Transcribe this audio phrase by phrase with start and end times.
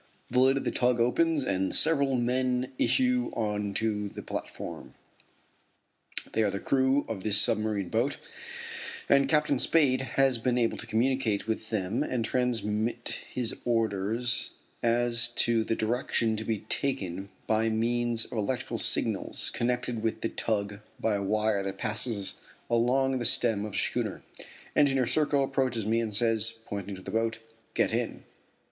[0.31, 4.95] The lid of the tug opens and several men issue on to the platform.
[6.33, 8.17] They are the crew of this submarine boat,
[9.07, 15.27] and Captain Spade has been able to communicate with them and transmit his orders as
[15.35, 20.79] to the direction to be taken by means of electric signals connected with the tug
[20.99, 22.37] by a wire that passes
[22.71, 24.23] along the stem of the schooner.
[24.75, 27.37] Engineer Serko approaches me and says, pointing to the boat:
[27.75, 28.23] "Get in."